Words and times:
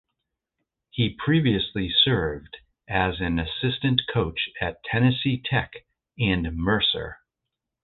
He 0.89 1.11
previously 1.11 1.87
served 1.91 2.57
as 2.87 3.19
an 3.21 3.37
assistant 3.37 4.01
coach 4.11 4.49
at 4.59 4.83
Tennessee 4.83 5.39
Tech 5.39 5.85
and 6.17 6.57
Mercer. 6.57 7.19